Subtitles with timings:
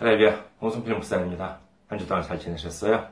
[0.00, 1.58] 할렐루야, 홍성필 목사입니다.
[1.86, 3.06] 한 주 동안 잘 지내셨어요?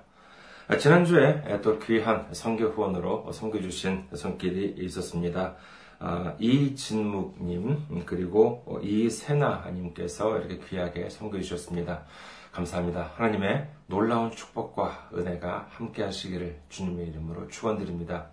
[0.78, 5.56] 지난주에 또 귀한 성교 후원으로 섬겨주신 손길이 있었습니다.
[5.98, 12.04] 아, 이진묵님, 그리고 이세나님께서 이렇게 귀하게 섬겨주셨습니다.
[12.52, 13.10] 감사합니다.
[13.16, 18.30] 하나님의 놀라운 축복과 은혜가 함께 하시기를 주님의 이름으로 축원드립니다.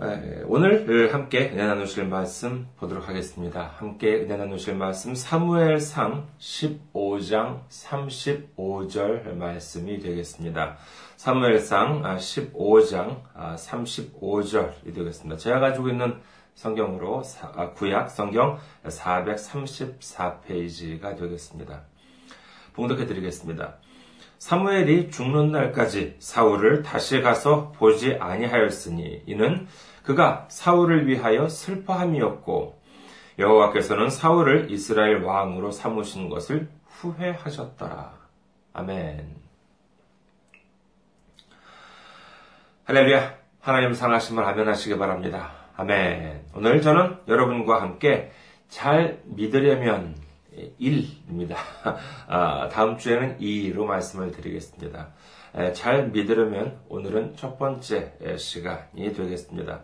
[0.00, 3.72] 예, 오늘 함께 은혜 나누실 말씀 보도록 하겠습니다.
[3.78, 10.76] 함께 은혜 나누실 말씀 사무엘상 15장 35절 말씀이 되겠습니다.
[11.16, 15.36] 사무엘상 15장 35절이 되겠습니다.
[15.36, 16.20] 제가 가지고 있는
[16.54, 17.24] 성경으로
[17.56, 21.82] 아, 구약 성경 434페이지가 되겠습니다.
[22.74, 23.78] 봉독해 드리겠습니다.
[24.38, 29.66] 사무엘이 죽는 날까지 사울을 다시 가서 보지 아니하였으니 이는
[30.04, 32.78] 그가 사울을 위하여 슬퍼함이었고
[33.38, 38.12] 여호와께서는 사울을 이스라엘 왕으로 삼으신 것을 후회하셨더라.
[38.72, 39.36] 아멘.
[42.84, 43.36] 할렐루야.
[43.60, 45.52] 하나님 상하심을 아멘하시기 바랍니다.
[45.76, 46.46] 아멘.
[46.54, 48.32] 오늘 저는 여러분과 함께
[48.68, 50.16] 잘 믿으려면
[50.80, 51.56] 1입니다.
[52.28, 55.08] 아, 다음 주에는 2로 말씀을 드리겠습니다.
[55.72, 59.80] 잘 믿으려면 오늘은 첫 번째 시간이 되겠습니다.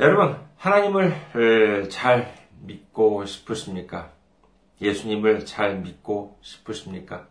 [0.00, 4.10] 여러분, 하나님을 잘 믿고 싶으십니까?
[4.80, 7.26] 예수님을 잘 믿고 싶으십니까?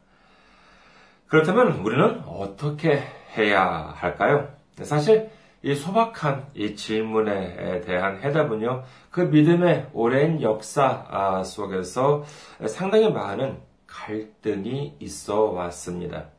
[1.28, 3.04] 그렇다면 우리는 어떻게
[3.38, 4.54] 해야 할까요?
[4.84, 5.30] 사실
[5.64, 12.24] 이 소박한 이 질문에 대한 해답은요, 그 믿음의 오랜 역사 아, 속에서
[12.68, 16.30] 상당히 많은 갈등이 있어 왔습니다.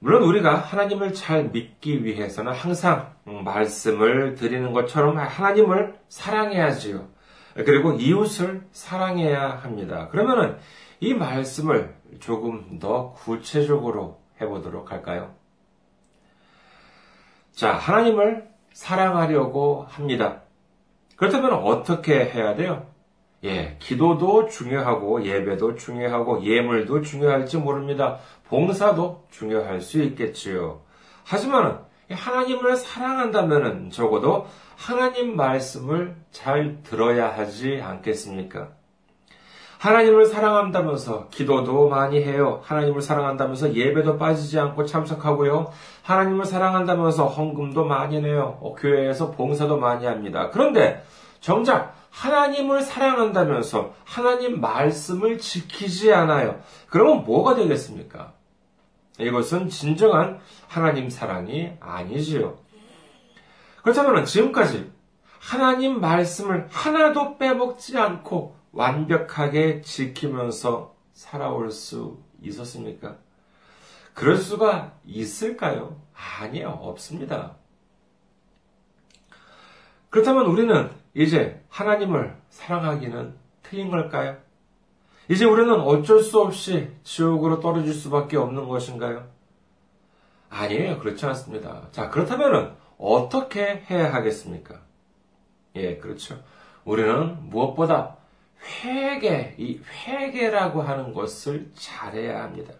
[0.00, 7.08] 물론 우리가 하나님을 잘 믿기 위해서는 항상 말씀을 드리는 것처럼 하나님을 사랑해야지요.
[7.54, 10.08] 그리고 이웃을 사랑해야 합니다.
[10.08, 10.58] 그러면은
[11.00, 15.34] 이 말씀을 조금 더 구체적으로 해보도록 할까요?
[17.58, 20.42] 자, 하나님을 사랑하려고 합니다.
[21.16, 22.86] 그렇다면 어떻게 해야 돼요?
[23.42, 28.18] 예, 기도도 중요하고 예배도 중요하고 예물도 중요할지 모릅니다.
[28.44, 30.82] 봉사도 중요할 수 있겠지요.
[31.24, 34.46] 하지만 하나님을 사랑한다면 적어도
[34.76, 38.68] 하나님 말씀을 잘 들어야 하지 않겠습니까?
[39.78, 42.60] 하나님을 사랑한다면서 기도도 많이 해요.
[42.64, 45.72] 하나님을 사랑한다면서 예배도 빠지지 않고 참석하고요.
[46.02, 48.58] 하나님을 사랑한다면서 헌금도 많이 내요.
[48.60, 50.50] 어, 교회에서 봉사도 많이 합니다.
[50.50, 51.04] 그런데
[51.40, 56.60] 정작 하나님을 사랑한다면서 하나님 말씀을 지키지 않아요.
[56.90, 58.32] 그러면 뭐가 되겠습니까?
[59.20, 62.56] 이것은 진정한 하나님 사랑이 아니지요.
[63.82, 64.90] 그렇다면 지금까지
[65.38, 73.16] 하나님 말씀을 하나도 빼먹지 않고 완벽하게 지키면서 살아올 수 있었습니까?
[74.14, 76.00] 그럴 수가 있을까요?
[76.14, 77.56] 아니요, 없습니다.
[80.10, 83.34] 그렇다면 우리는 이제 하나님을 사랑하기는
[83.64, 84.36] 틀린 걸까요?
[85.28, 89.28] 이제 우리는 어쩔 수 없이 지옥으로 떨어질 수밖에 없는 것인가요?
[90.50, 91.00] 아니에요.
[91.00, 91.88] 그렇지 않습니다.
[91.90, 94.80] 자, 그렇다면 어떻게 해야 하겠습니까?
[95.74, 96.40] 예, 그렇죠.
[96.84, 98.17] 우리는 무엇보다
[98.68, 102.74] 회개, 이 회개라고 하는 것을 잘해야 합니다.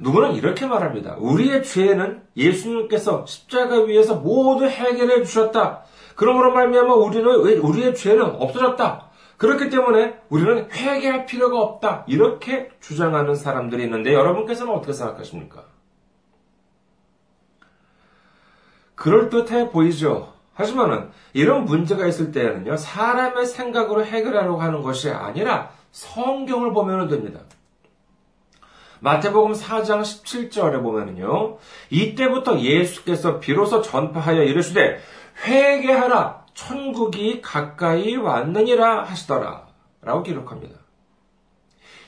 [0.00, 1.16] 누구는 이렇게 말합니다.
[1.18, 5.84] 우리의 죄는 예수님께서 십자가 위에서 모두 해결해 주셨다.
[6.16, 9.10] 그러므로 말미암아 우리는 우리의 죄는 없어졌다.
[9.36, 12.04] 그렇기 때문에 우리는 회개할 필요가 없다.
[12.08, 15.64] 이렇게 주장하는 사람들이 있는데 여러분께서는 어떻게 생각하십니까?
[18.96, 20.34] 그럴듯해 보이죠.
[20.60, 27.40] 하지만은 이런 문제가 있을 때는요, 사람의 생각으로 해결하려고 하는 것이 아니라 성경을 보면 됩니다.
[29.00, 31.56] 마태복음 4장 17절에 보면은요,
[31.88, 35.00] 이때부터 예수께서 비로소 전파하여 이르시되
[35.44, 39.68] 회개하라 천국이 가까이 왔느니라 하시더라
[40.02, 40.78] 라고 기록합니다.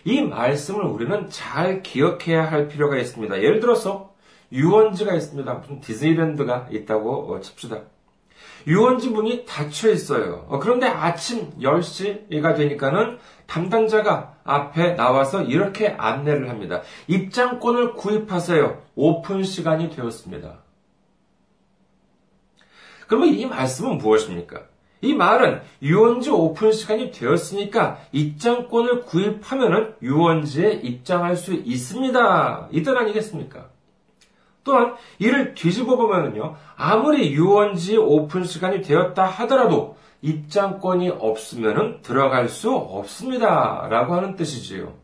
[0.04, 3.38] 이 말씀을 우리는 잘 기억해야 할 필요가 있습니다.
[3.38, 4.12] 예를 들어서
[4.50, 5.54] 유원지가 있습니다.
[5.54, 7.80] 무슨 디즈니랜드가 있다고 칩시다.
[8.66, 10.46] 유원지 문이 닫혀 있어요.
[10.48, 16.82] 어, 그런데 아침 10시가 되니까는 담당자가 앞에 나와서 이렇게 안내를 합니다.
[17.06, 18.80] 입장권을 구입하세요.
[18.94, 20.58] 오픈 시간이 되었습니다.
[23.06, 24.62] 그러면 이 말씀은 무엇입니까?
[25.02, 32.68] 이 말은 유원지 오픈 시간이 되었으니까 입장권을 구입하면은 유원지에 입장할 수 있습니다.
[32.72, 33.68] 이 뜻 아니겠습니까?
[34.64, 36.56] 또한 이를 뒤집어 보면요.
[36.76, 43.88] 아무리 유원지 오픈 시간이 되었다 하더라도 입장권이 없으면 들어갈 수 없습니다.
[43.90, 44.94] 라고 하는 뜻이지요.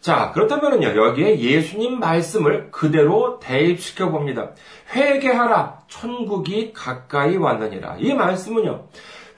[0.00, 4.52] 자, 그렇다면요, 여기에 예수님 말씀을 그대로 대입시켜 봅니다.
[4.94, 7.96] 회개하라, 천국이 가까이 왔느니라.
[7.98, 8.86] 이 말씀은요,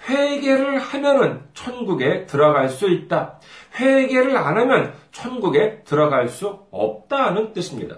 [0.08, 3.40] 회개를 하면은 천국에 들어갈 수 있다.
[3.80, 7.96] 회개를 안 하면 천국에 들어갈 수 없다는 뜻입니다.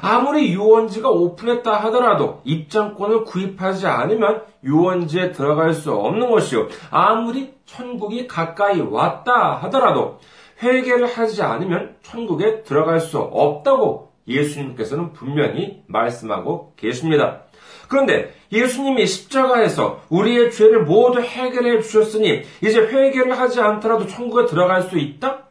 [0.00, 6.68] 아무리 유원지가 오픈했다 하더라도 입장권을 구입하지 않으면 유원지에 들어갈 수 없는 것이요.
[6.90, 10.18] 아무리 천국이 가까이 왔다 하더라도
[10.62, 17.42] 회개를 하지 않으면 천국에 들어갈 수 없다고 예수님께서는 분명히 말씀하고 계십니다.
[17.88, 24.98] 그런데 예수님이 십자가에서 우리의 죄를 모두 해결해 주셨으니 이제 회개를 하지 않더라도 천국에 들어갈 수
[24.98, 25.44] 있다?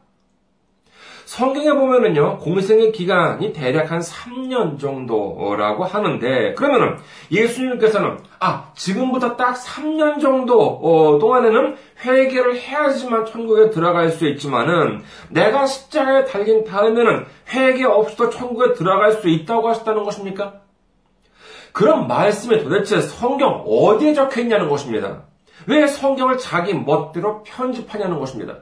[1.31, 6.97] 성경에 보면은요, 공생의 기간이 대략 한 3년 정도라고 하는데, 그러면은
[7.31, 15.67] 예수님께서는, 아, 지금부터 딱 3년 정도 어, 동안에는 회개를 해야지만 천국에 들어갈 수 있지만은, 내가
[15.67, 20.55] 십자가에 달린 다음에는 회개 없이도 천국에 들어갈 수 있다고 하셨다는 것입니까?
[21.71, 25.23] 그런 말씀에 도대체 성경 어디에 적혀 있냐는 것입니다.
[25.65, 28.57] 왜 성경을 자기 멋대로 편집하냐는 것입니다.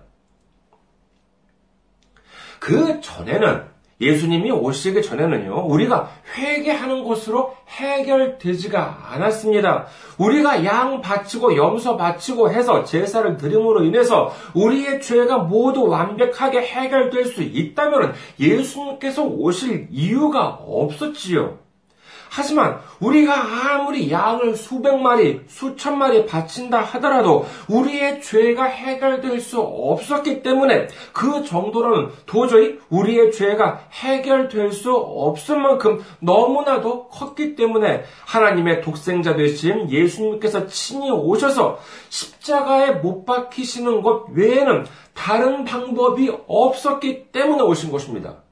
[2.60, 3.64] 그 전에는
[4.02, 9.88] 예수님이 오시기 전에는요, 우리가 회개하는 것으로 해결되지가 않았습니다.
[10.18, 17.44] 우리가 양 바치고 염소 바치고 해서 제사를 드림으로 인해서 우리의 죄가 모두 완벽하게 해결될 수
[17.44, 21.69] 있다면 예수님께서 오실 이유가 없었지요.
[22.30, 30.44] 하지만 우리가 아무리 양을 수백 마리, 수천 마리 바친다 하더라도 우리의 죄가 해결될 수 없었기
[30.44, 39.36] 때문에 그 정도로는 도저히 우리의 죄가 해결될 수 없을 만큼 너무나도 컸기 때문에 하나님의 독생자
[39.36, 41.80] 되신 예수님께서 친히 오셔서
[42.10, 44.86] 십자가에 못 박히시는 것 외에는
[45.16, 48.44] 다른 방법이 없었기 때문에 오신 것입니다.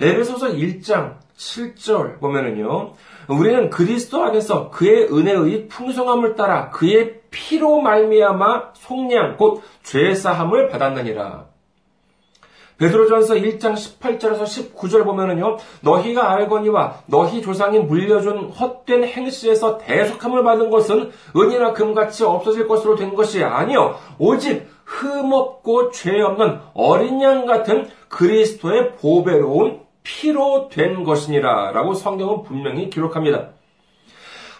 [0.00, 2.92] 에베소서 1장 7절 보면은요.
[3.28, 11.46] 우리는 그리스도 안에서 그의 은혜의 풍성함을 따라 그의 피로 말미암아 속량 곧 죄 사함을 받았느니라.
[12.78, 15.56] 베드로전서 1장 18절에서 19절 보면은요.
[15.82, 23.14] 너희가 알거니와 너희 조상이 물려준 헛된 행실에서 대속함을 받은 것은 은이나 금같이 없어질 것으로 된
[23.14, 31.94] 것이 아니요 오직 흠없고 죄 없는 어린 양 같은 그리스도의 보배로운 피로 된 것이니라 라고
[31.94, 33.50] 성경은 분명히 기록합니다.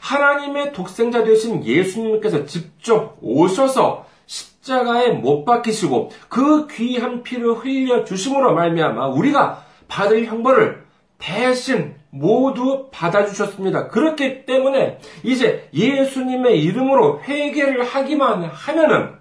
[0.01, 9.09] 하나님의 독생자 되신 예수님께서 직접 오셔서 십자가에 못 박히시고 그 귀한 피를 흘려 주심으로 말미암아
[9.09, 10.85] 우리가 받을 형벌을
[11.19, 13.89] 대신 모두 받아주셨습니다.
[13.89, 19.13] 그렇기 때문에 이제 예수님의 이름으로 회개를 하기만 하면은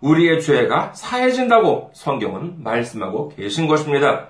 [0.00, 4.28] 우리의 죄가 사해진다고 성경은 말씀하고 계신 것입니다.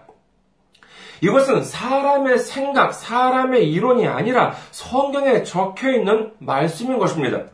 [1.22, 7.44] 이것은 사람의 생각, 사람의 이론이 아니라 성경에 적혀 있는 말씀인 것입니다.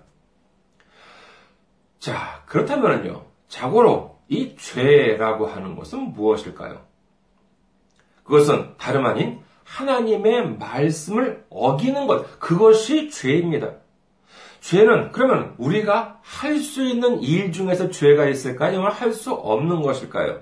[1.98, 3.24] 자, 그렇다면요.
[3.48, 6.80] 자고로 이 죄라고 하는 것은 무엇일까요?
[8.24, 13.72] 그것은 다름 아닌 하나님의 말씀을 어기는 것, 그것이 죄입니다.
[14.60, 18.66] 죄는 그러면 우리가 할 수 있는 일 중에서 죄가 있을까?
[18.66, 20.40] 아니면 할 수 없는 것일까요?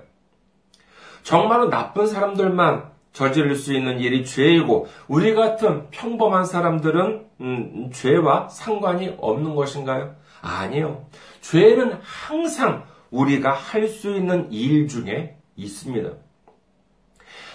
[1.23, 9.15] 정말로 나쁜 사람들만 저지를 수 있는 일이 죄이고 우리 같은 평범한 사람들은 음, 죄와 상관이
[9.17, 10.15] 없는 것인가요?
[10.41, 11.05] 아니요.
[11.41, 16.09] 죄는 항상 우리가 할 수 있는 일 중에 있습니다.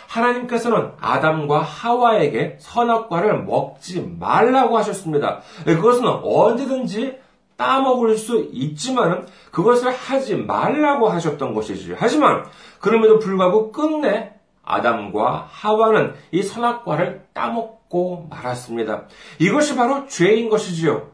[0.08, 5.40] 하나님께서는 아담과 하와에게 선악과를 먹지 말라고 하셨습니다.
[5.64, 7.18] 그것은 언제든지
[7.56, 11.94] 따먹을 수 있지만 그것을 하지 말라고 하셨던 것이지.
[11.98, 12.44] 하지만
[12.80, 14.39] 그럼에도 불구하고 끝내
[14.74, 19.06] 아담과 하와는 이 선악과를 따먹고 말았습니다.
[19.38, 21.10] 이것이 바로 죄인 것이지요.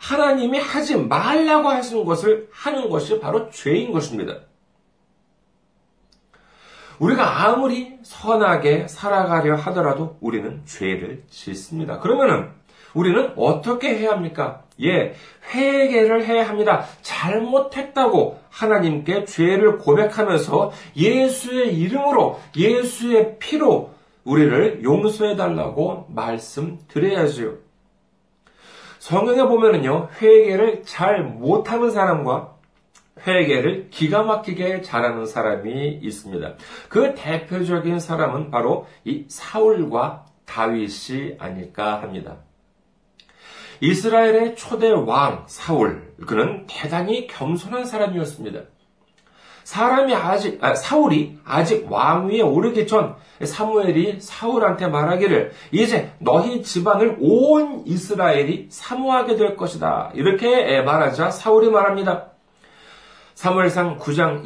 [0.00, 4.34] 하나님이 하지 말라고 하신 것을 하는 것이 바로 죄인 것입니다.
[6.98, 11.98] 우리가 아무리 선하게 살아가려 하더라도 우리는 죄를 짓습니다.
[11.98, 12.50] 그러면은
[12.94, 14.62] 우리는 어떻게 해야 합니까?
[14.80, 15.14] 예,
[15.52, 16.84] 회개를 해야 합니다.
[17.02, 23.90] 잘못했다고 하나님께 죄를 고백하면서 예수의 이름으로, 예수의 피로
[24.24, 27.54] 우리를 용서해 달라고 말씀드려야지요.
[28.98, 32.54] 성경에 보면은요, 회개를 잘 못하는 사람과
[33.26, 36.54] 회개를 기가 막히게 잘하는 사람이 있습니다.
[36.88, 42.38] 그 대표적인 사람은 바로 이 사울과 다윗이 아닐까 합니다.
[43.80, 48.60] 이스라엘의 초대 왕 사울 그는 대단히 겸손한 사람이었습니다.
[49.64, 57.82] 사람이 아직 아, 사울이 아직 왕위에 오르기 전 사무엘이 사울한테 말하기를 이제 너희 집안을 온
[57.86, 60.12] 이스라엘이 사모하게 될 것이다.
[60.14, 62.30] 이렇게 말하자 사울이 말합니다.
[63.34, 64.44] 사무엘상 9장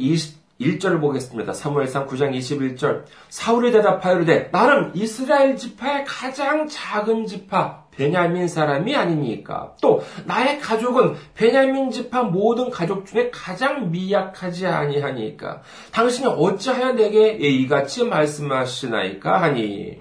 [0.59, 1.53] 21절을 보겠습니다.
[1.53, 3.03] 사무엘상 9장 21절.
[3.27, 9.75] 사울이 대답하여되 나는 이스라엘 지파의 가장 작은 지파 베냐민 사람이 아니니까.
[9.81, 15.61] 또 나의 가족은 베냐민 지파 모든 가족 중에 가장 미약하지 아니하니까.
[15.91, 19.99] 당신이 어찌하여 내게 이같이 말씀하시나이까 하니.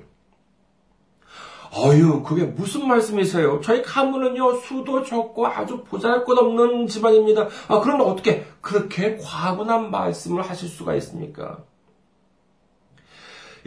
[1.77, 3.61] 어유, 그게 무슨 말씀이세요?
[3.63, 7.49] 저희 가문은요, 수도 적고 아주 보잘 것 없는 집안입니다.
[7.67, 11.59] 아, 그런데 어떻게 그렇게 과분한 말씀을 하실 수가 있습니까?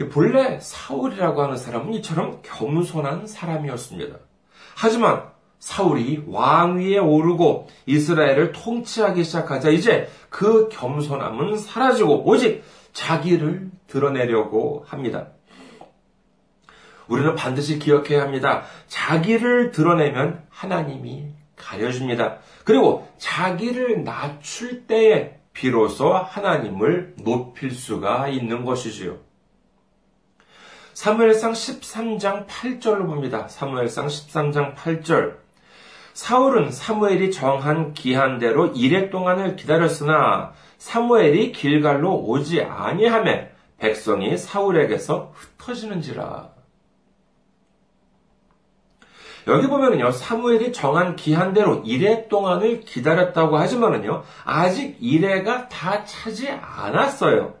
[0.08, 4.16] 본래 사울이라고 하는 사람은 이처럼 겸손한 사람이었습니다.
[4.76, 5.24] 하지만
[5.58, 15.28] 사울이 왕위에 오르고 이스라엘을 통치하기 시작하자 이제 그 겸손함은 사라지고 오직 자기를 드러내려고 합니다.
[17.06, 18.64] 우리는 반드시 기억해야 합니다.
[18.88, 22.38] 자기를 드러내면 하나님이 가려줍니다.
[22.64, 29.18] 그리고 자기를 낮출 때에 비로소 하나님을 높일 수가 있는 것이지요.
[30.94, 33.48] 사무엘상 13장 8절을 봅니다.
[33.48, 35.36] 사무엘상 13장 8절.
[36.12, 46.50] 사울은 사무엘이 정한 기한대로 이래 동안을 기다렸으나 사무엘이 길갈로 오지 아니하매 백성이 사울에게서 흩어지는지라.
[49.48, 57.54] 여기 보면은요, 사무엘이 정한 기한대로 이래 동안을 기다렸다고 하지만은요, 아직 이래가 다 차지 않았어요.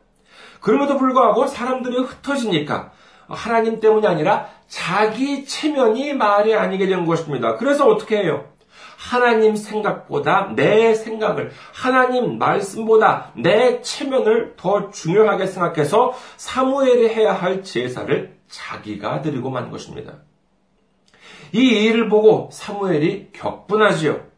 [0.60, 2.92] 그럼에도 불구하고 사람들이 흩어지니까
[3.28, 7.56] 하나님 때문이 아니라 자기 체면이 말이 아니게 된 것입니다.
[7.56, 8.44] 그래서 어떻게 해요?
[8.96, 18.36] 하나님 생각보다 내 생각을, 하나님 말씀보다 내 체면을 더 중요하게 생각해서 사무엘이 해야 할 제사를
[18.48, 20.14] 자기가 드리고 만 것입니다.
[21.52, 24.32] 이 일을 보고 사무엘이 격분하지요.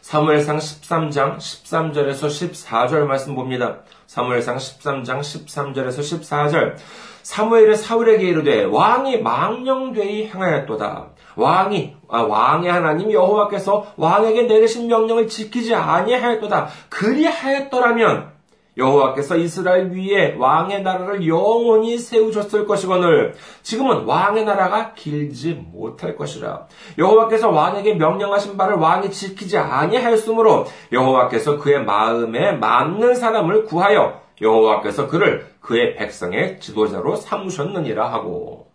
[0.00, 3.82] 사무엘상 13장 13절에서 14절 말씀 봅니다.
[4.06, 6.76] 사무엘상 13장 13절에서 14절.
[7.22, 11.06] 사무엘의 사울에게 이르되 왕이 망령되이 행하였도다.
[11.36, 16.68] 왕이 아, 왕의 하나님 여호와께서 왕에게 내리신 명령을 지키지 아니하였도다.
[16.88, 18.40] 그리하였더라면
[18.76, 27.50] 여호와께서 이스라엘 위에 왕의 나라를 영원히 세우셨을 것이거늘 지금은 왕의 나라가 길지 못할 것이라 여호와께서
[27.50, 35.96] 왕에게 명령하신 바를 왕이 지키지 아니하였으므로 여호와께서 그의 마음에 맞는 사람을 구하여 여호와께서 그를 그의
[35.96, 38.70] 백성의 지도자로 삼으셨느니라 하고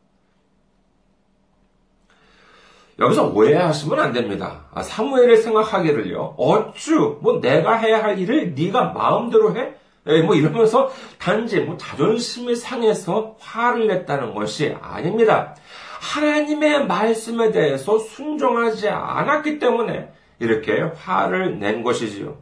[2.98, 4.66] 여기서 오해하시면 안 됩니다.
[4.74, 6.36] 아, 사무엘을 생각하기를요.
[6.38, 9.74] 어쭈 뭐 내가 해야 할 일을 네가 마음대로 해?
[10.08, 15.56] 예, 뭐 이러면서 단지 뭐 자존심이 상해서 화를 냈다는 것이 아닙니다.
[16.00, 22.38] 하나님의 말씀에 대해서 순종하지 않았기 때문에 이렇게 화를 낸 것이지요.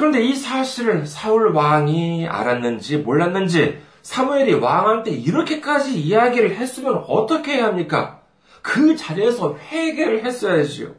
[0.00, 8.22] 그런데 이 사실을 사울 왕이 알았는지 몰랐는지 사무엘이 왕한테 이렇게까지 이야기를 했으면 어떻게 해야 합니까?
[8.62, 10.94] 그 자리에서 회개를 했어야지요.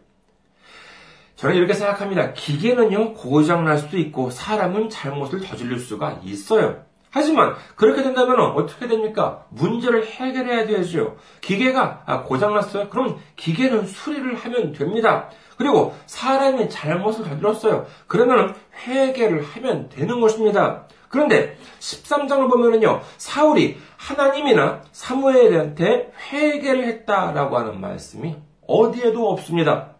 [1.36, 2.34] 저는 이렇게 생각합니다.
[2.34, 6.84] 기계는요, 고장날 수도 있고, 사람은 잘못을 저지를 수가 있어요.
[7.12, 9.46] 하지만, 그렇게 된다면 어떻게 됩니까?
[9.50, 11.18] 문제를 해결해야 되죠.
[11.42, 12.90] 기계가 아, 고장났어요?
[12.90, 15.30] 그럼 기계는 수리를 하면 됩니다.
[15.58, 17.86] 그리고 사람이 잘못을 저질렀어요.
[18.08, 18.56] 그러면
[18.88, 20.88] 회개를 하면 되는 것입니다.
[21.10, 29.96] 그런데 13장을 보면은요, 사울이 하나님이나 사무엘한테 회개를 했다라고 하는 말씀이 어디에도 없습니다.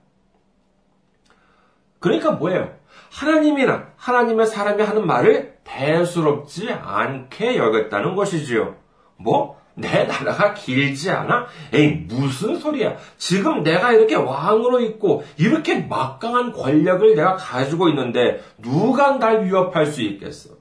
[2.00, 2.74] 그러니까 뭐예요?
[3.12, 8.76] 하나님이나 하나님의 사람이 하는 말을 대수롭지 않게 여겼다는 것이지요.
[9.18, 9.60] 뭐?
[9.74, 11.48] 내 나라가 길지 않아?
[11.74, 12.98] 에이, 무슨 소리야.
[13.18, 20.02] 지금 내가 이렇게 왕으로 있고, 이렇게 막강한 권력을 내가 가지고 있는데, 누가 날 위협할 수
[20.02, 20.56] 있겠어?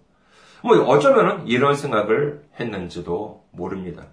[0.62, 4.06] 뭐, 어쩌면은 이런 생각을 했는지도 모릅니다.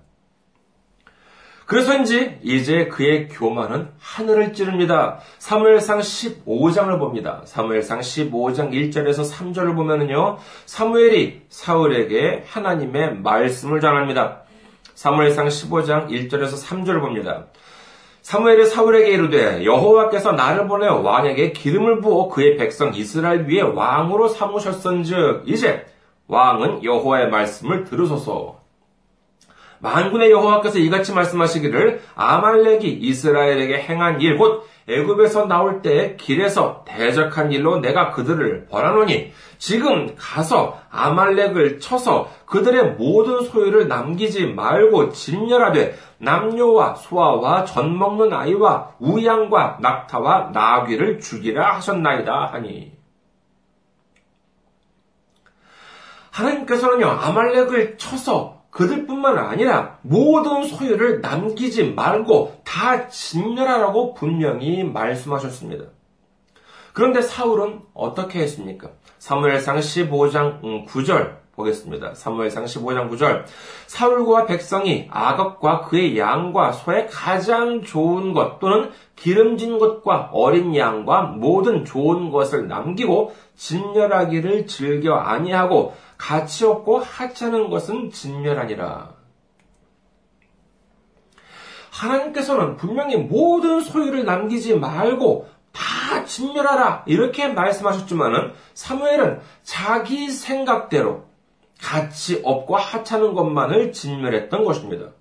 [1.67, 5.19] 그래서인지 이제 그의 교만은 하늘을 찌릅니다.
[5.37, 7.41] 사무엘상 15장을 봅니다.
[7.43, 10.37] 사무엘상 15장 1절에서 3절을 보면은요.
[10.65, 14.43] 사무엘이 사울에게 하나님의 말씀을 전합니다.
[14.95, 17.47] 사무엘상 15장 1절에서 3절을 봅니다.
[18.21, 25.43] 사무엘이 사울에게 이르되 여호와께서 나를 보내 왕에게 기름을 부어 그의 백성 이스라엘 위에 왕으로 삼으셨은즉
[25.47, 25.85] 이제
[26.27, 28.56] 왕은 여호와의 말씀을 들으소서
[29.79, 37.79] 만군의 여호와께서 이같이 말씀하시기를 아말렉이 이스라엘에게 행한 일 곧 애굽에서 나올 때 길에서 대적한 일로
[37.79, 47.65] 내가 그들을 벌하노니 지금 가서 아말렉을 쳐서 그들의 모든 소유를 남기지 말고 진멸하되 남녀와 소아와
[47.65, 52.95] 젖 먹는 아이와 우양과 낙타와 나귀를 죽이라 하셨나이다 하니.
[56.31, 65.85] 하나님께서는요 아말렉을 쳐서 그들뿐만 아니라 모든 소유를 남기지 말고 다 진멸하라고 분명히 말씀하셨습니다.
[66.93, 68.91] 그런데 사울은 어떻게 했습니까?
[69.17, 72.13] 사무엘상 15장 9절 보겠습니다.
[72.13, 73.45] 사무엘상 15장 9절.
[73.87, 81.83] 사울과 백성이 아각과 그의 양과 소의 가장 좋은 것 또는 기름진 것과 어린 양과 모든
[81.83, 89.17] 좋은 것을 남기고 진멸하기를 즐겨 아니하고 가치 없고 하찮은 것은 진멸하니라.
[91.91, 101.26] 하나님께서는 분명히 모든 소유를 남기지 말고 다 진멸하라 이렇게 말씀하셨지만은 사무엘은 자기 생각대로
[101.81, 105.11] 가치 없고 하찮은 것만을 진멸했던 것입니다.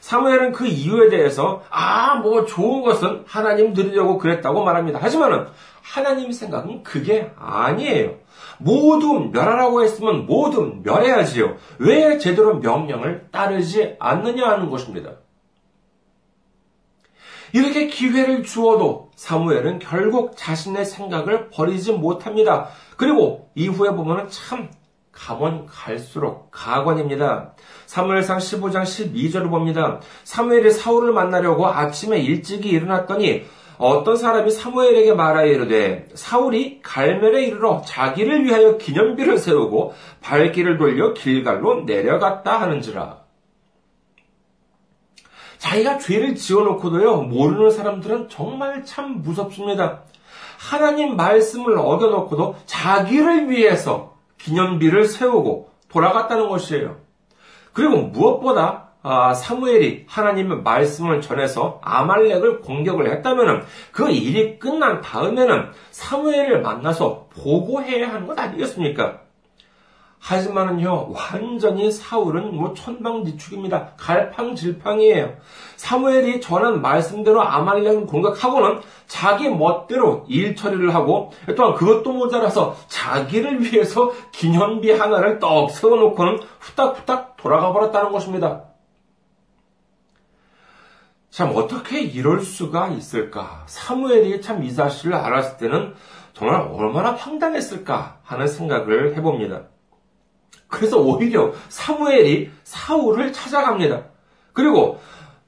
[0.00, 4.98] 사무엘은 그 이유에 대해서 아 뭐 좋은 것은 하나님 드리려고 그랬다고 말합니다.
[5.00, 5.46] 하지만은
[5.82, 8.16] 하나님 생각은 그게 아니에요.
[8.58, 11.56] 모두 멸하라고 했으면 모두 멸해야지요.
[11.78, 15.12] 왜 제대로 명령을 따르지 않느냐 하는 것입니다.
[17.52, 22.68] 이렇게 기회를 주어도 사무엘은 결국 자신의 생각을 버리지 못합니다.
[22.96, 24.70] 그리고 이후에 보면 참
[25.16, 27.54] 가면 갈수록 가관입니다.
[27.86, 30.00] 사무엘상 15장 12절을 봅니다.
[30.24, 33.44] 사무엘이 사울을 만나려고 아침에 일찍이 일어났더니
[33.78, 41.84] 어떤 사람이 사무엘에게 말하여 이르되 사울이 갈멜에 이르러 자기를 위하여 기념비를 세우고 발길을 돌려 길갈로
[41.84, 43.24] 내려갔다 하는지라.
[45.58, 50.02] 자기가 죄를 지어놓고도요, 모르는 사람들은 정말 참 무섭습니다.
[50.58, 54.15] 하나님 말씀을 어겨놓고도 자기를 위해서
[54.46, 56.96] 기념비를 세우고 돌아갔다는 것이에요.
[57.72, 66.60] 그리고 무엇보다 아, 사무엘이 하나님의 말씀을 전해서 아말렉을 공격을 했다면 그 일이 끝난 다음에는 사무엘을
[66.62, 69.20] 만나서 보고해야 하는 것 아니겠습니까?
[70.26, 73.92] 하지만은요, 완전히 사울은 뭐 천방지축입니다.
[73.96, 75.34] 갈팡질팡이에요.
[75.76, 84.10] 사무엘이 전한 말씀대로 아말렉을 공격하고는 자기 멋대로 일 처리를 하고 또한 그것도 모자라서 자기를 위해서
[84.32, 88.64] 기념비 하나를 떡 세워놓고는 후딱후딱 돌아가 버렸다는 것입니다.
[91.30, 93.62] 참 어떻게 이럴 수가 있을까?
[93.66, 95.94] 사무엘이 참 이 사실을 알았을 때는
[96.32, 99.75] 정말 얼마나 황당했을까 하는 생각을 해봅니다.
[100.68, 104.04] 그래서 오히려 사무엘이 사울을 찾아갑니다.
[104.52, 105.00] 그리고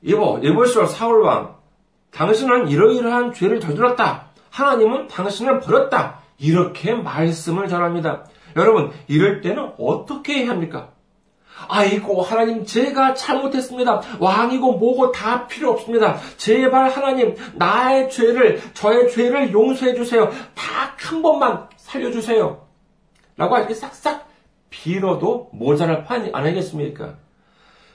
[0.03, 1.57] 이보, 이보시오 사울왕,
[2.13, 4.27] 당신은 이러이러한 죄를 저질렀다.
[4.51, 6.21] 하나님은 당신을 버렸다.
[6.39, 8.25] 이렇게 말씀을 전합니다.
[8.57, 10.91] 여러분, 이럴 때는 어떻게 해야 합니까?
[11.69, 14.03] 아이고, 하나님, 제가 잘못했습니다.
[14.21, 16.19] 왕이고 뭐고 다 필요 없습니다.
[16.37, 20.31] 제발 하나님, 나의 죄를, 저의 죄를 용서해 주세요.
[20.55, 22.67] 딱 한 번만 살려주세요.
[23.37, 24.28] 라고 이렇게 싹싹
[24.71, 27.17] 빌어도 모자랄 판 아니겠습니까?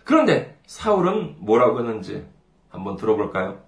[0.03, 2.25] 그런데 사울은 뭐라고 했는지
[2.69, 3.59] 한번 들어볼까요?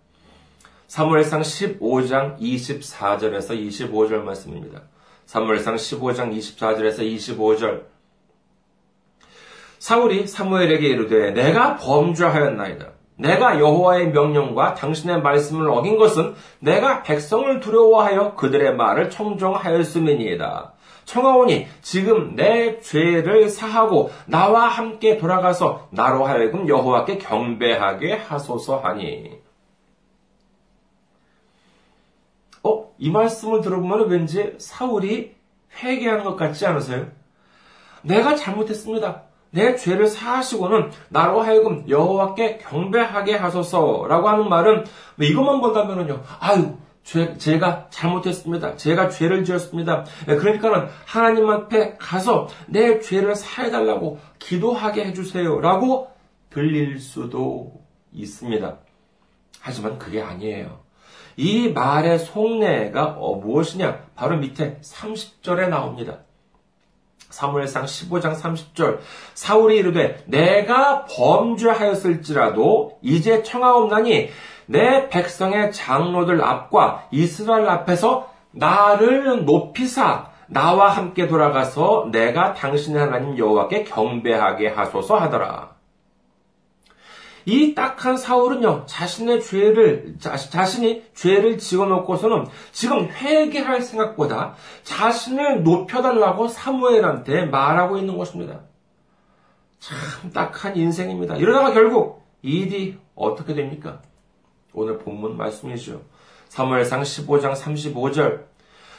[0.87, 4.83] 사무엘상 15장 24절에서 25절 말씀입니다.
[5.25, 7.83] 사무엘상 15장 24절에서 25절
[9.79, 12.87] 사울이 사무엘에게 이르되 내가 범죄하였나이다.
[13.17, 20.74] 내가 여호와의 명령과 당신의 말씀을 어긴 것은 내가 백성을 두려워하여 그들의 말을 청종하였음이니이다.
[21.05, 29.39] 청하오니 지금 내 죄를 사하고 나와 함께 돌아가서 나로 하여금 여호와께 경배하게 하소서 하니.
[32.63, 35.35] 어, 이 말씀을 들어보면 왠지 사울이
[35.77, 37.07] 회개하는 것 같지 않으세요?
[38.01, 39.23] 내가 잘못했습니다.
[39.51, 46.23] 내 죄를 사하시고는 나로 하여금 여호와께 경배하게 하소서라고 하는 말은 뭐 이것만 본다면은요.
[46.39, 48.77] 아유, 죄, 제가 잘못했습니다.
[48.77, 50.05] 제가 죄를 지었습니다.
[50.27, 55.61] 예, 그러니까는 하나님 앞에 가서 내 죄를 사해달라고 기도하게 해주세요.
[55.61, 56.09] 라고
[56.49, 57.71] 들릴 수도
[58.11, 58.77] 있습니다.
[59.61, 60.79] 하지만 그게 아니에요.
[61.37, 64.05] 이 말의 속내가 어, 무엇이냐?
[64.15, 66.19] 바로 밑에 30절에 나옵니다.
[67.29, 68.99] 사무엘상 15장 30절
[69.33, 74.29] 사울이 이르되 내가 범죄하였을지라도 이제 청하옵나니
[74.67, 83.83] 내 백성의 장로들 앞과 이스라엘 앞에서 나를 높이사 나와 함께 돌아가서 내가 당신의 하나님 여호와께
[83.83, 85.75] 경배하게 하소서 하더라.
[87.47, 97.45] 이 딱한 사울은요, 자신의 죄를, 자, 자신이 죄를 지어놓고서는 지금 회개할 생각보다 자신을 높여달라고 사무엘한테
[97.45, 98.61] 말하고 있는 것입니다.
[99.77, 101.35] 참 딱한 인생입니다.
[101.35, 104.01] 이러다가 결국 이 일이 어떻게 됩니까?
[104.75, 106.01] 오늘 본문 말씀이죠.
[106.49, 108.45] 사무엘상 15장 35절.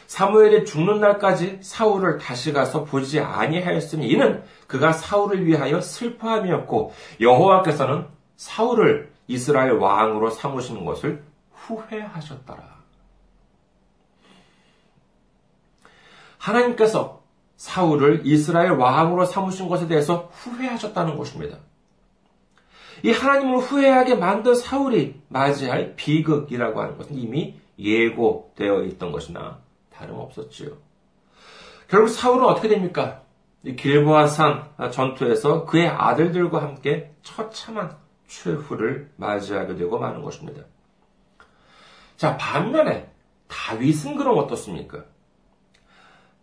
[0.07, 9.13] 사무엘이 죽는 날까지 사울을 다시 가서 보지 아니하였으니 이는 그가 사울을 위하여 슬퍼함이었고 여호와께서는 사울을
[9.27, 12.77] 이스라엘 왕으로 삼으시는 것을 후회하셨더라.
[16.39, 17.23] 하나님께서
[17.57, 21.59] 사울을 이스라엘 왕으로 삼으신 것에 대해서 후회하셨다는 것입니다.
[23.03, 29.59] 이 하나님을 후회하게 만든 사울이 맞이할 비극이라고 하는 것은 이미 예고되어 있던 것이나
[29.93, 30.71] 다름없었지요.
[31.89, 33.23] 결국 사울은 어떻게 됩니까?
[33.65, 40.63] 길보아산 전투에서 그의 아들들과 함께 처참한 최후를 맞이하게 되고 마는 것입니다.
[42.17, 43.11] 자, 반면에
[43.49, 45.05] 다윗은 그럼 어떻습니까?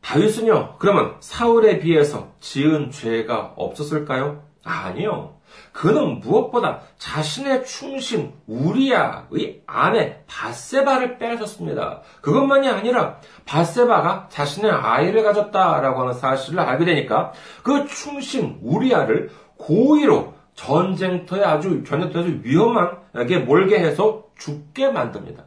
[0.01, 4.43] 다윗은요, 그러면 사울에 비해서 지은 죄가 없었을까요?
[4.63, 5.37] 아니요.
[5.71, 12.01] 그는 무엇보다 자신의 충신 우리야의 아내 바세바를 빼앗았습니다.
[12.21, 21.43] 그것만이 아니라 바세바가 자신의 아이를 가졌다라고 하는 사실을 알게 되니까 그 충신 우리야를 고의로 전쟁터에
[21.43, 25.45] 아주 전쟁터에 서 위험하게 몰게 해서 죽게 만듭니다.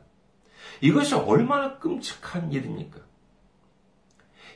[0.80, 2.98] 이것이 얼마나 끔찍한 일입니까?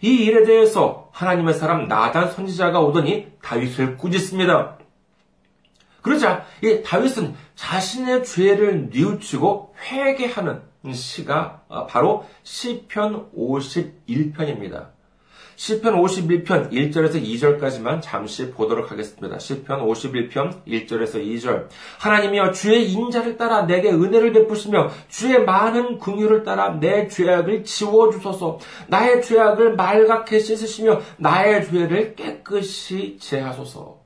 [0.03, 4.79] 이 일에 대해서 하나님의 사람 나단 선지자가 오더니 다윗을 꾸짖습니다.
[6.03, 14.89] 그러자 이 다윗은 자신의 죄를 뉘우치고 회개하는 시가 바로 시편 51편입니다.
[15.57, 19.39] 시편 51편 1절에서 2절까지만 잠시 보도록 하겠습니다.
[19.39, 21.69] 시편 51편 1절에서 2절.
[21.99, 28.59] 하나님이여 주의 인자를 따라 내게 은혜를 베푸시며 주의 많은 긍휼을 따라 내 죄악을 지워 주소서.
[28.89, 34.00] 나의 죄악을 말갛게 씻으시며 나의 죄를 깨끗이 제하소서.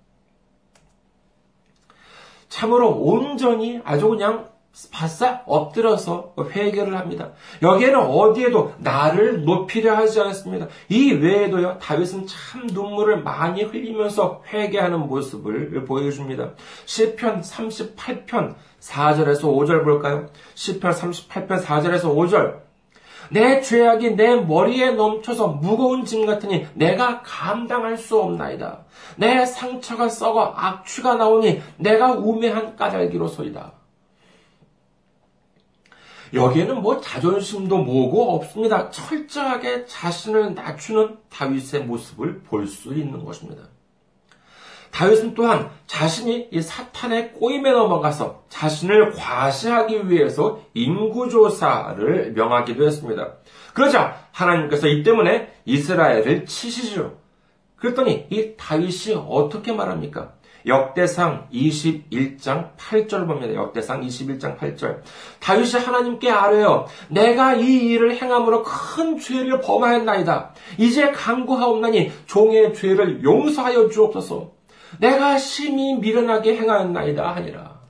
[2.55, 4.49] 참으로 온전히 아주 그냥
[4.93, 7.33] 바싹 엎드려서 회개를 합니다.
[7.62, 10.69] 여기에는 어디에도 나를 높이려 하지 않습니다.
[10.88, 16.53] 이 외에도요, 다윗은 참 눈물을 많이 흘리면서 회개하는 모습을 보여줍니다.
[16.87, 20.27] 시편 38편 4절에서 5절 볼까요?
[20.55, 22.63] 시편 38편 4절에서 5절.
[23.31, 28.85] 내 죄악이 내 머리에 넘쳐서 무거운 짐 같으니 내가 감당할 수 없나이다.
[29.17, 33.73] 내 상처가 썩어 악취가 나오니 내가 우매한 까닭기로소이다.
[36.33, 38.91] 여기에는 뭐 자존심도 뭐고 없습니다.
[38.91, 43.74] 철저하게 자신을 낮추는 다윗의 모습을 볼 수 있는 것입니다.
[44.95, 53.33] 다윗은 또한 자신이 이 사탄의 꼬임에 넘어가서 자신을 과시하기 위해서 인구조사를 명하기도 했습니다.
[53.75, 57.17] 그러자 하나님께서 이 때문에 이스라엘을 치시죠.
[57.75, 60.35] 그랬더니 이 다윗이 어떻게 말합니까?
[60.65, 63.53] 역대상 21장 8절 봅니다.
[63.53, 65.01] 역대상 21장 8절.
[65.41, 70.55] 다윗이 하나님께 아뢰어 내가 이 일을 행함으로 큰 죄를 범하였나이다.
[70.79, 74.55] 이제 강구하옵나니 종의 죄를 용서하여 주옵소서.
[74.99, 77.81] 내가 심히 미련하게 행하였나이다 하니라.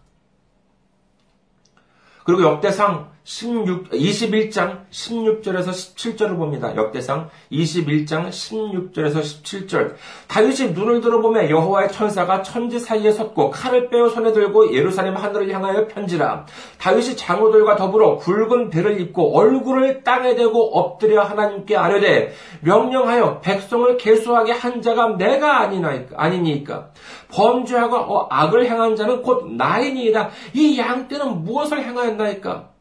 [2.25, 6.77] 그리고 역대상 16, 21장 16절에서 17절을 봅니다.
[6.77, 9.95] 역대상 21장 16절에서 17절.
[10.29, 15.87] 다윗이 눈을 들어보며 여호와의 천사가 천지 사이에 섰고 칼을 빼어 손에 들고 예루살렘 하늘을 향하여
[15.87, 16.45] 편지라.
[16.79, 24.53] 다윗이 장로들과 더불어 굵은 배를 입고 얼굴을 땅에 대고 엎드려 하나님께 아뢰되 명령하여 백성을 계수하게
[24.53, 25.71] 한 자가 내가
[26.15, 26.91] 아니니까
[27.31, 30.29] 범죄하고 어, 악을 행한 자는 곧 나이니이다.
[30.53, 32.74] 이 양떼는 무엇을 행하였나이까?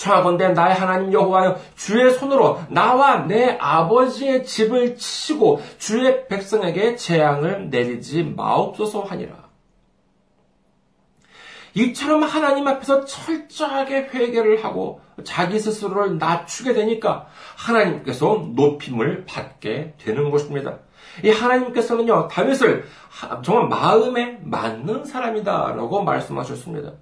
[0.00, 8.24] 청하건대 나의 하나님 여호와여 주의 손으로 나와 내 아버지의 집을 치고 주의 백성에게 재앙을 내리지
[8.24, 9.50] 마옵소서 하니라.
[11.74, 20.78] 이처럼 하나님 앞에서 철저하게 회개를 하고 자기 스스로를 낮추게 되니까 하나님께서 높임을 받게 되는 것입니다.
[21.22, 22.86] 이 하나님께서는요, 다윗을
[23.44, 26.92] 정말 마음에 맞는 사람이다라고 말씀하셨습니다.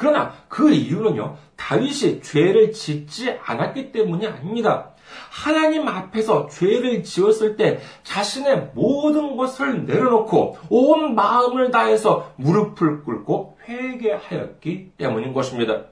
[0.00, 4.92] 그러나 그 이유는요, 다윗이 죄를 짓지 않았기 때문이 아닙니다.
[5.28, 14.92] 하나님 앞에서 죄를 지었을 때 자신의 모든 것을 내려놓고 온 마음을 다해서 무릎을 꿇고 회개하였기
[14.96, 15.82] 때문인 것입니다.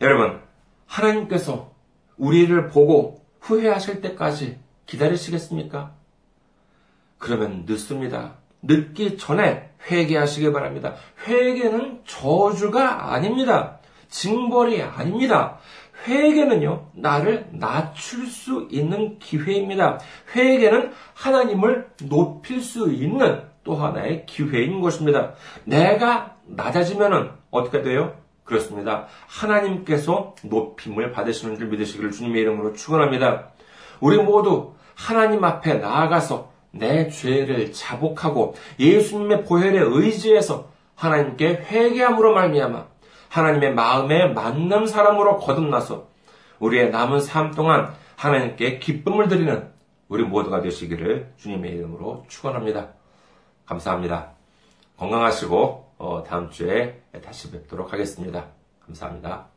[0.00, 0.42] 여러분,
[0.86, 1.72] 하나님께서
[2.16, 5.92] 우리를 보고 후회하실 때까지 기다리시겠습니까?
[7.18, 8.34] 그러면 늦습니다.
[8.62, 10.94] 늦기 전에 회개하시기 바랍니다.
[11.26, 13.78] 회개는 저주가 아닙니다.
[14.08, 15.58] 징벌이 아닙니다.
[16.06, 19.98] 회개는요, 나를 낮출 수 있는 기회입니다.
[20.34, 25.32] 회개는 하나님을 높일 수 있는 또 하나의 기회인 것입니다.
[25.64, 28.14] 내가 낮아지면은 어떻게 돼요?
[28.44, 29.06] 그렇습니다.
[29.26, 33.52] 하나님께서 높임을 받으시는 줄 믿으시기를 주님의 이름으로 축원합니다.
[34.00, 42.86] 우리 모두 하나님 앞에 나아가서 내 죄를 자복하고 예수님의 보혈에 의지해서 하나님께 회개함으로 말미암아
[43.28, 46.08] 하나님의 마음에 맞는 사람으로 거듭나서
[46.58, 49.68] 우리의 남은 삶 동안 하나님께 기쁨을 드리는
[50.08, 52.90] 우리 모두가 되시기를 주님의 이름으로 축원합니다.
[53.66, 54.32] 감사합니다.
[54.96, 58.46] 건강하시고 어, 다음 주에 다시 뵙도록 하겠습니다.
[58.86, 59.53] 감사합니다.